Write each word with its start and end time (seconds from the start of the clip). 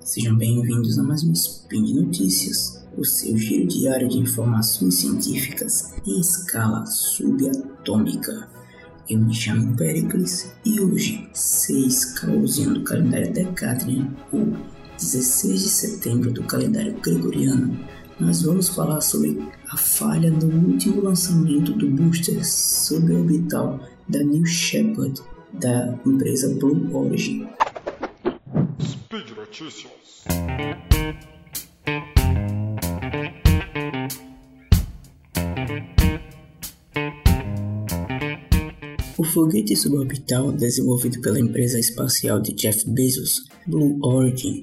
Sejam 0.00 0.36
bem-vindos 0.36 0.98
a 0.98 1.02
mais 1.02 1.24
um 1.24 1.32
Spin 1.32 1.82
de 1.82 1.94
Notícias, 1.94 2.84
o 2.94 3.02
seu 3.02 3.34
giro 3.38 3.66
diário 3.66 4.06
de 4.06 4.18
informações 4.18 4.96
científicas 4.96 5.94
em 6.06 6.20
escala 6.20 6.84
subatômica. 6.84 8.50
Eu 9.08 9.18
me 9.18 9.34
chamo 9.34 9.74
Pericles 9.74 10.52
e 10.62 10.78
hoje, 10.78 11.26
6 11.32 12.20
Caosiano 12.20 12.74
do 12.74 12.84
calendário 12.84 13.32
Decatrian, 13.32 14.14
ou 14.30 14.54
16 14.98 15.62
de 15.62 15.68
setembro 15.70 16.30
do 16.30 16.44
calendário 16.44 17.00
Gregoriano, 17.00 17.80
nós 18.20 18.42
vamos 18.42 18.68
falar 18.68 19.00
sobre 19.00 19.42
a 19.70 19.76
falha 19.78 20.30
no 20.30 20.68
último 20.68 21.00
lançamento 21.00 21.72
do 21.72 21.88
booster 21.88 22.46
suborbital 22.46 23.80
da 24.06 24.22
New 24.22 24.44
Shepard 24.44 25.18
da 25.54 25.98
empresa 26.04 26.54
Blue 26.56 26.94
Origin. 26.94 27.48
Speed 29.12 29.36
Notícias. 29.36 30.22
O 39.18 39.24
foguete 39.24 39.74
suborbital 39.74 40.52
desenvolvido 40.52 41.20
pela 41.22 41.40
empresa 41.40 41.80
espacial 41.80 42.40
de 42.40 42.52
Jeff 42.52 42.88
Bezos, 42.88 43.46
Blue 43.66 43.98
Origin, 44.00 44.60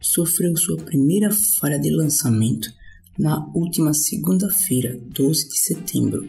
sofreu 0.00 0.56
sua 0.56 0.78
primeira 0.78 1.30
falha 1.60 1.78
de 1.78 1.90
lançamento 1.90 2.72
na 3.18 3.46
última 3.54 3.92
segunda-feira, 3.92 4.98
12 5.10 5.50
de 5.50 5.58
setembro, 5.58 6.26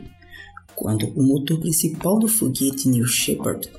quando 0.75 1.07
o 1.17 1.23
motor 1.23 1.61
principal 1.61 2.19
do 2.19 2.27
foguete 2.27 2.89
New 2.89 3.07
Shepard 3.07 3.71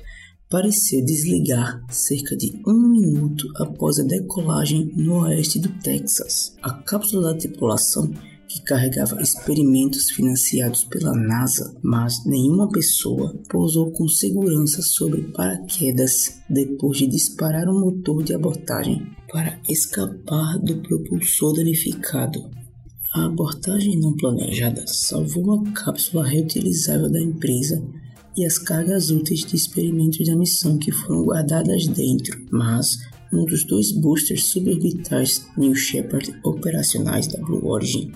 pareceu 0.49 1.03
desligar 1.03 1.83
cerca 1.89 2.35
de 2.35 2.61
um 2.65 2.87
minuto 2.87 3.47
após 3.57 3.99
a 3.99 4.03
decolagem 4.03 4.91
no 4.95 5.21
oeste 5.23 5.59
do 5.59 5.69
Texas. 5.79 6.55
A 6.61 6.71
cápsula 6.71 7.33
da 7.33 7.39
tripulação 7.39 8.11
que 8.47 8.61
carregava 8.61 9.21
experimentos 9.21 10.11
financiados 10.11 10.83
pela 10.83 11.13
NASA, 11.13 11.75
mas 11.81 12.25
nenhuma 12.25 12.69
pessoa 12.69 13.35
pousou 13.49 13.91
com 13.91 14.07
segurança 14.07 14.81
sobre 14.81 15.23
paraquedas 15.33 16.41
depois 16.49 16.99
de 16.99 17.07
disparar 17.07 17.67
o 17.67 17.79
motor 17.79 18.23
de 18.23 18.33
abordagem 18.33 19.07
para 19.31 19.59
escapar 19.67 20.59
do 20.59 20.77
propulsor 20.77 21.55
danificado. 21.55 22.49
A 23.13 23.25
abordagem 23.25 23.99
não 23.99 24.15
planejada 24.15 24.85
salvou 24.87 25.53
a 25.53 25.71
cápsula 25.71 26.27
reutilizável 26.27 27.09
da 27.09 27.21
empresa 27.21 27.81
e 28.35 28.45
as 28.45 28.57
cargas 28.57 29.09
úteis 29.09 29.41
de 29.41 29.55
experimentos 29.55 30.25
da 30.25 30.35
missão 30.35 30.77
que 30.77 30.91
foram 30.91 31.23
guardadas 31.23 31.87
dentro, 31.87 32.39
mas 32.51 32.97
um 33.31 33.45
dos 33.45 33.63
dois 33.63 33.91
boosters 33.91 34.45
suborbitais 34.45 35.45
New 35.57 35.75
Shepard 35.75 36.33
operacionais 36.43 37.27
da 37.27 37.41
Blue 37.41 37.65
Origin, 37.65 38.11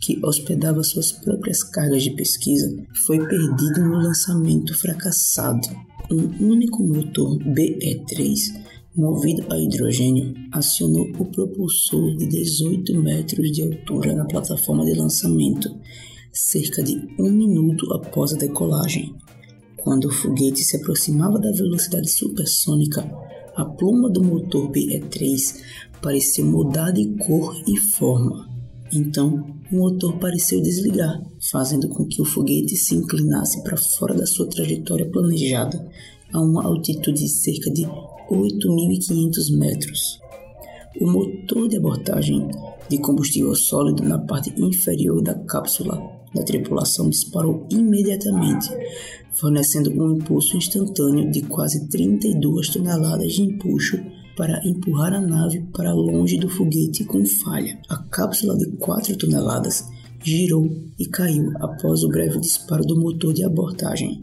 que 0.00 0.18
hospedava 0.24 0.82
suas 0.82 1.12
próprias 1.12 1.62
cargas 1.62 2.02
de 2.02 2.10
pesquisa, 2.10 2.74
foi 3.06 3.18
perdido 3.18 3.80
no 3.80 3.96
lançamento 3.96 4.74
fracassado. 4.78 5.68
Um 6.10 6.50
único 6.50 6.82
motor 6.82 7.38
BE-3 7.38 8.64
movido 8.96 9.44
a 9.52 9.58
hidrogênio, 9.58 10.34
acionou 10.52 11.10
o 11.18 11.24
propulsor 11.24 12.16
de 12.16 12.26
18 12.26 12.94
metros 13.02 13.50
de 13.50 13.62
altura 13.62 14.14
na 14.14 14.24
plataforma 14.24 14.84
de 14.84 14.94
lançamento, 14.94 15.68
cerca 16.32 16.82
de 16.82 16.96
um 17.18 17.30
minuto 17.30 17.92
após 17.92 18.32
a 18.32 18.36
decolagem. 18.36 19.14
Quando 19.84 20.06
o 20.06 20.10
foguete 20.10 20.64
se 20.64 20.78
aproximava 20.78 21.38
da 21.38 21.52
velocidade 21.52 22.10
supersônica, 22.10 23.06
a 23.54 23.66
pluma 23.66 24.08
do 24.08 24.24
motor 24.24 24.70
BE-3 24.70 25.60
pareceu 26.00 26.46
mudar 26.46 26.90
de 26.90 27.04
cor 27.18 27.54
e 27.68 27.76
forma. 27.76 28.48
Então, 28.90 29.44
o 29.70 29.76
motor 29.76 30.18
pareceu 30.18 30.62
desligar, 30.62 31.22
fazendo 31.52 31.86
com 31.90 32.06
que 32.06 32.22
o 32.22 32.24
foguete 32.24 32.74
se 32.76 32.94
inclinasse 32.94 33.62
para 33.62 33.76
fora 33.76 34.14
da 34.14 34.24
sua 34.24 34.46
trajetória 34.46 35.10
planejada, 35.10 35.86
a 36.32 36.40
uma 36.40 36.64
altitude 36.64 37.20
de 37.20 37.28
cerca 37.28 37.70
de 37.70 37.82
8.500 37.82 39.54
metros. 39.54 40.18
O 40.98 41.06
motor 41.06 41.68
de 41.68 41.76
abordagem 41.76 42.48
de 42.88 42.98
combustível 42.98 43.54
sólido 43.54 44.02
na 44.02 44.18
parte 44.18 44.52
inferior 44.56 45.22
da 45.22 45.34
cápsula 45.34 46.14
da 46.34 46.42
tripulação 46.42 47.08
disparou 47.08 47.66
imediatamente, 47.70 48.68
fornecendo 49.32 49.90
um 49.90 50.16
impulso 50.16 50.56
instantâneo 50.56 51.30
de 51.30 51.42
quase 51.42 51.88
32 51.88 52.68
toneladas 52.68 53.32
de 53.32 53.42
empuxo 53.42 53.98
para 54.36 54.60
empurrar 54.66 55.12
a 55.12 55.20
nave 55.20 55.60
para 55.72 55.92
longe 55.92 56.36
do 56.36 56.48
foguete 56.48 57.04
com 57.04 57.24
falha. 57.24 57.78
A 57.88 57.96
cápsula 57.96 58.58
de 58.58 58.66
4 58.76 59.16
toneladas 59.16 59.84
girou 60.22 60.68
e 60.98 61.06
caiu 61.06 61.52
após 61.60 62.02
o 62.02 62.08
breve 62.08 62.40
disparo 62.40 62.84
do 62.84 62.98
motor 62.98 63.32
de 63.32 63.44
abordagem 63.44 64.20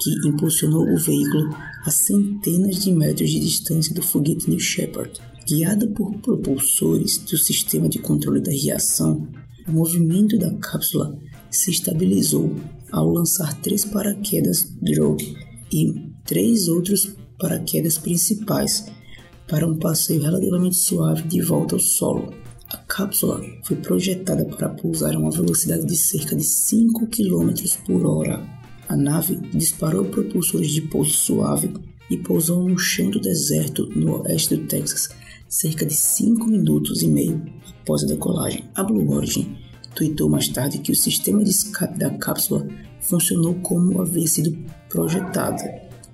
que 0.00 0.28
impulsionou 0.28 0.82
o 0.82 0.98
veículo 0.98 1.54
a 1.86 1.90
centenas 1.90 2.82
de 2.82 2.92
metros 2.92 3.30
de 3.30 3.40
distância 3.40 3.94
do 3.94 4.02
foguete 4.02 4.50
New 4.50 4.58
Shepard. 4.58 5.12
Guiado 5.46 5.88
por 5.90 6.14
propulsores 6.20 7.18
do 7.18 7.36
sistema 7.36 7.88
de 7.88 7.98
controle 7.98 8.40
da 8.40 8.50
reação, 8.50 9.28
o 9.68 9.72
movimento 9.72 10.38
da 10.38 10.50
cápsula 10.54 11.18
se 11.50 11.70
estabilizou 11.70 12.54
ao 12.90 13.10
lançar 13.10 13.60
três 13.60 13.84
paraquedas 13.84 14.74
drogue 14.80 15.36
e 15.72 15.92
três 16.24 16.68
outros 16.68 17.14
paraquedas 17.38 17.98
principais 17.98 18.86
para 19.48 19.66
um 19.66 19.78
passeio 19.78 20.22
relativamente 20.22 20.76
suave 20.76 21.22
de 21.22 21.40
volta 21.42 21.74
ao 21.74 21.80
solo. 21.80 22.32
A 22.68 22.76
cápsula 22.78 23.40
foi 23.64 23.76
projetada 23.76 24.44
para 24.44 24.70
pousar 24.70 25.14
a 25.14 25.18
uma 25.18 25.30
velocidade 25.30 25.84
de 25.84 25.96
cerca 25.96 26.34
de 26.34 26.44
5 26.44 27.06
km 27.08 27.52
por 27.86 28.06
hora 28.06 28.54
a 28.88 28.96
nave 28.96 29.36
disparou 29.52 30.04
propulsores 30.04 30.70
de 30.70 30.82
pouso 30.82 31.10
suave 31.10 31.72
e 32.10 32.18
pousou 32.18 32.68
no 32.68 32.78
chão 32.78 33.10
do 33.10 33.18
deserto 33.18 33.88
no 33.96 34.22
oeste 34.22 34.56
do 34.56 34.66
Texas 34.66 35.08
cerca 35.54 35.86
de 35.86 35.94
5 35.94 36.48
minutos 36.48 37.00
e 37.00 37.06
meio 37.06 37.40
após 37.80 38.02
a 38.02 38.08
decolagem. 38.08 38.64
A 38.74 38.82
Blue 38.82 39.08
Origin 39.14 39.56
tweetou 39.94 40.28
mais 40.28 40.48
tarde 40.48 40.78
que 40.78 40.90
o 40.90 40.96
sistema 40.96 41.44
de 41.44 41.50
escape 41.50 41.96
da 41.96 42.10
cápsula 42.10 42.66
funcionou 43.00 43.54
como 43.60 44.02
havia 44.02 44.26
sido 44.26 44.58
projetado. 44.88 45.62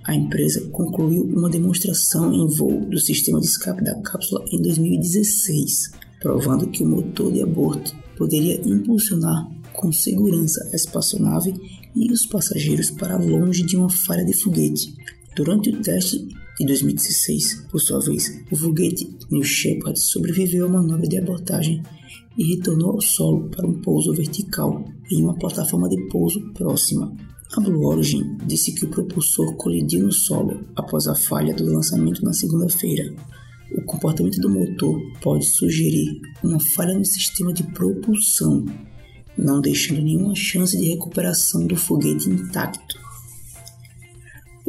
A 0.05 0.15
empresa 0.15 0.61
concluiu 0.69 1.25
uma 1.25 1.49
demonstração 1.49 2.35
em 2.35 2.47
voo 2.49 2.85
do 2.85 2.99
sistema 2.99 3.41
de 3.41 3.47
escape 3.47 3.83
da 3.83 3.95
cápsula 4.03 4.45
em 4.53 4.61
2016, 4.61 5.93
provando 6.21 6.69
que 6.69 6.83
o 6.83 6.87
motor 6.87 7.33
de 7.33 7.41
aborto 7.41 7.97
poderia 8.19 8.61
impulsionar 8.69 9.51
com 9.73 9.91
segurança 9.91 10.69
a 10.71 10.77
espaçonave 10.77 11.55
e 11.97 12.13
os 12.13 12.27
passageiros 12.27 12.91
para 12.91 13.17
longe 13.17 13.63
de 13.63 13.75
uma 13.75 13.89
falha 13.89 14.25
de 14.25 14.35
foguete. 14.35 14.95
Durante 15.35 15.71
o 15.71 15.81
teste 15.81 16.29
de 16.61 16.67
2016, 16.67 17.69
por 17.71 17.81
sua 17.81 18.01
vez, 18.01 18.39
o 18.51 18.55
foguete 18.55 19.17
New 19.31 19.43
Shepard 19.43 19.99
sobreviveu 19.99 20.67
à 20.67 20.69
manobra 20.69 21.09
de 21.09 21.17
abordagem 21.17 21.83
e 22.37 22.55
retornou 22.55 22.91
ao 22.93 23.01
solo 23.01 23.49
para 23.49 23.67
um 23.67 23.81
pouso 23.81 24.13
vertical 24.13 24.85
em 25.11 25.23
uma 25.23 25.39
plataforma 25.39 25.89
de 25.89 25.97
pouso 26.09 26.39
próxima. 26.53 27.17
A 27.57 27.61
Blue 27.61 27.87
Origin 27.87 28.37
disse 28.47 28.75
que 28.75 28.85
o 28.85 28.89
propulsor 28.89 29.57
colidiu 29.57 30.05
no 30.05 30.13
solo 30.13 30.61
após 30.77 31.07
a 31.07 31.15
falha 31.15 31.55
do 31.55 31.65
lançamento 31.65 32.23
na 32.23 32.35
segunda-feira. 32.35 33.11
O 33.79 33.83
comportamento 33.87 34.39
do 34.39 34.51
motor 34.51 35.01
pode 35.23 35.47
sugerir 35.47 36.21
uma 36.45 36.61
falha 36.77 36.93
no 36.93 37.07
sistema 37.07 37.55
de 37.55 37.63
propulsão 37.63 38.67
não 39.39 39.63
deixando 39.63 40.03
nenhuma 40.03 40.35
chance 40.35 40.77
de 40.77 40.91
recuperação 40.91 41.67
do 41.67 41.75
foguete 41.75 42.29
intacto. 42.29 43.00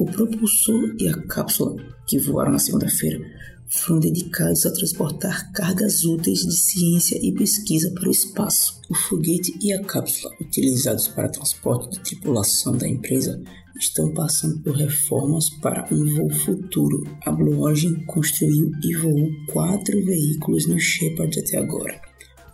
O 0.02 0.06
propulsor 0.06 0.96
e 1.00 1.08
a 1.08 1.16
cápsula, 1.28 1.76
que 2.08 2.18
voaram 2.18 2.54
na 2.54 2.58
segunda-feira, 2.58 3.24
foram 3.70 4.00
dedicados 4.00 4.66
a 4.66 4.74
transportar 4.74 5.52
cargas 5.52 6.04
úteis 6.04 6.40
de 6.40 6.58
ciência 6.58 7.20
e 7.22 7.32
pesquisa 7.32 7.92
para 7.92 8.08
o 8.08 8.12
espaço. 8.12 8.82
O 8.90 8.96
foguete 8.96 9.54
e 9.62 9.72
a 9.72 9.84
cápsula, 9.84 10.34
utilizados 10.42 11.08
para 11.08 11.30
transporte 11.30 11.92
de 11.92 12.00
tripulação 12.00 12.76
da 12.76 12.90
empresa, 12.90 13.44
estão 13.80 14.12
passando 14.12 14.60
por 14.64 14.76
reformas 14.76 15.52
para 15.52 15.88
um 15.92 16.04
voo 16.16 16.32
futuro. 16.32 17.04
A 17.24 17.32
Blue 17.32 17.60
Origin 17.60 18.04
construiu 18.08 18.72
e 18.84 18.96
voou 18.96 19.30
quatro 19.54 20.04
veículos 20.04 20.68
no 20.68 20.80
Shepard 20.80 21.40
até 21.40 21.60
agora 21.60 22.11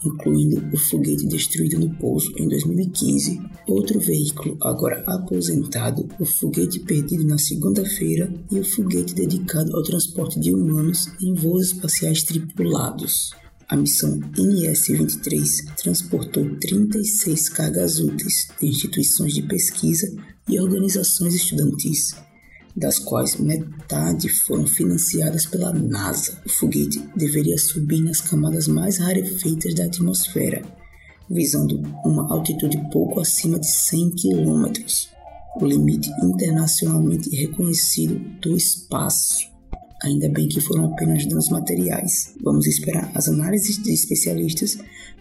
incluindo 0.07 0.63
o 0.74 0.77
foguete 0.77 1.27
destruído 1.27 1.80
no 1.80 1.94
pouso 1.95 2.33
em 2.38 2.48
2015, 2.48 3.39
outro 3.68 4.00
veículo 4.00 4.57
agora 4.62 5.04
aposentado, 5.06 6.07
o 6.19 6.25
foguete 6.25 6.80
perdido 6.80 7.25
na 7.25 7.38
segunda-feira 7.38 8.33
e 8.51 8.59
o 8.59 8.63
foguete 8.63 9.13
dedicado 9.13 9.75
ao 9.75 9.83
transporte 9.83 10.39
de 10.39 10.54
humanos 10.54 11.07
em 11.21 11.33
voos 11.33 11.68
espaciais 11.68 12.24
tripulados. 12.24 13.31
A 13.69 13.75
missão 13.75 14.18
NS-23 14.38 15.75
transportou 15.75 16.56
36 16.57 17.50
cargas 17.50 18.00
úteis 18.00 18.48
de 18.62 18.68
instituições 18.68 19.33
de 19.33 19.42
pesquisa 19.42 20.07
e 20.48 20.57
organizações 20.57 21.36
estudantis, 21.36 22.15
das 22.77 23.00
quais 23.00 23.35
metade 23.38 24.29
foram 24.29 24.68
financiadas 24.68 25.47
pela 25.47 25.74
NASA. 25.74 26.39
O 26.45 26.50
foguete 26.50 27.01
deveria 27.15 27.57
subir 27.57 28.01
nas 28.01 28.21
camadas 28.21 28.68
mais 28.68 29.00
rarefeitas 29.00 29.74
da 29.74 29.85
atmosfera, 29.85 30.62
visando 31.27 31.81
uma 32.06 32.31
altitude 32.31 32.77
pouco 32.91 33.19
acima 33.19 33.59
de 33.59 33.68
100 33.68 34.12
km, 34.12 34.71
o 35.59 35.65
limite 35.65 36.12
internacionalmente 36.24 37.35
reconhecido 37.35 38.19
do 38.39 38.56
espaço. 38.56 39.50
Ainda 40.03 40.29
bem 40.29 40.47
que 40.47 40.62
foram 40.62 40.85
apenas 40.85 41.25
danos 41.25 41.50
materiais. 41.50 42.35
Vamos 42.44 42.68
esperar 42.68 43.12
as 43.15 43.27
análises 43.27 43.81
de 43.81 43.91
especialistas 43.91 44.77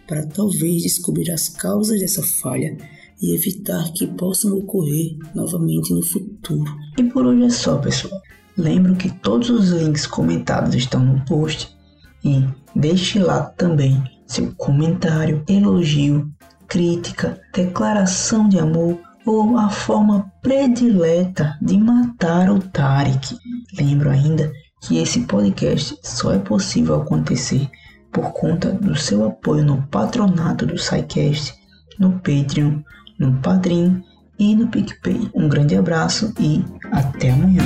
para 0.07 0.27
talvez 0.27 0.83
descobrir 0.83 1.31
as 1.31 1.49
causas 1.49 1.99
dessa 1.99 2.21
falha 2.21 2.77
e 3.21 3.33
evitar 3.33 3.91
que 3.93 4.05
possam 4.07 4.57
ocorrer 4.57 5.17
novamente 5.33 5.93
no 5.93 6.01
futuro. 6.01 6.75
E 6.97 7.03
por 7.03 7.25
hoje 7.25 7.43
é 7.43 7.49
só, 7.49 7.77
pessoal. 7.77 8.21
Lembro 8.57 8.95
que 8.95 9.11
todos 9.19 9.49
os 9.49 9.69
links 9.69 10.07
comentados 10.07 10.73
estão 10.75 10.99
no 10.99 11.23
post 11.25 11.75
e 12.23 12.43
deixe 12.75 13.19
lá 13.19 13.41
também 13.41 14.03
seu 14.25 14.53
comentário, 14.55 15.43
elogio, 15.47 16.29
crítica, 16.67 17.39
declaração 17.53 18.49
de 18.49 18.59
amor 18.59 18.97
ou 19.25 19.57
a 19.57 19.69
forma 19.69 20.31
predileta 20.41 21.57
de 21.61 21.77
matar 21.77 22.49
o 22.49 22.59
Tarek. 22.59 23.37
Lembro 23.77 24.09
ainda 24.09 24.51
que 24.81 24.97
esse 24.97 25.21
podcast 25.21 25.97
só 26.01 26.33
é 26.33 26.39
possível 26.39 26.95
acontecer 27.01 27.69
por 28.11 28.31
conta 28.31 28.71
do 28.71 28.95
seu 28.95 29.25
apoio 29.25 29.63
no 29.63 29.81
patronato 29.87 30.65
do 30.65 30.77
SciCast, 30.77 31.53
no 31.99 32.13
Patreon, 32.13 32.81
no 33.19 33.33
Padrim 33.41 34.03
e 34.39 34.55
no 34.55 34.67
PicPay. 34.67 35.29
Um 35.33 35.47
grande 35.47 35.75
abraço 35.75 36.33
e 36.39 36.63
até 36.91 37.31
amanhã. 37.31 37.63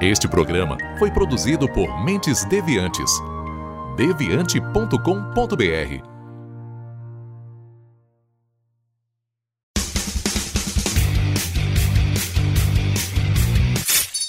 Este 0.00 0.28
programa 0.28 0.78
foi 0.98 1.10
produzido 1.10 1.68
por 1.68 2.04
Mentes 2.04 2.44
Deviantes. 2.44 3.10
deviante.com.br 3.96 6.17